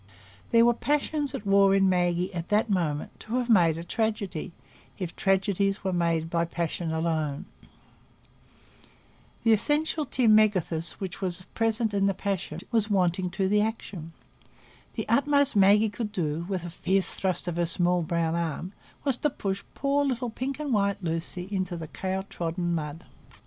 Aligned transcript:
There 0.49 0.65
were 0.65 0.73
passions 0.73 1.35
at 1.35 1.45
war 1.45 1.75
in 1.75 1.87
Maggie 1.87 2.33
at 2.33 2.49
that 2.49 2.71
moment 2.71 3.19
to 3.19 3.35
have 3.35 3.51
made 3.51 3.77
a 3.77 3.83
tragedy, 3.83 4.51
if 4.97 5.15
tragedies 5.15 5.83
were 5.83 5.93
made 5.93 6.27
by 6.27 6.43
passion 6.43 6.91
only; 6.91 7.43
but 7.61 7.67
the 9.43 9.53
essential 9.53 10.05
τι 10.05 10.27
μέγεθος 10.27 10.93
which 10.93 11.21
was 11.21 11.43
present 11.53 11.93
in 11.93 12.07
the 12.07 12.15
passion 12.15 12.61
was 12.71 12.89
wanting 12.89 13.29
to 13.29 13.47
the 13.47 13.61
action; 13.61 14.11
the 14.95 15.07
utmost 15.07 15.55
Maggie 15.55 15.87
could 15.87 16.11
do, 16.11 16.47
with 16.49 16.65
a 16.65 16.71
fierce 16.71 17.13
thrust 17.13 17.47
of 17.47 17.57
her 17.57 17.67
small 17.67 18.01
brown 18.01 18.33
arm, 18.33 18.71
was 19.03 19.17
to 19.17 19.29
push 19.29 19.61
poor 19.75 20.03
little 20.03 20.31
pink 20.31 20.59
and 20.59 20.73
white 20.73 21.03
Lucy 21.03 21.47
into 21.51 21.77
the 21.77 21.87
cow 21.87 22.23
trodden 22.27 22.73
mud. 22.73 23.03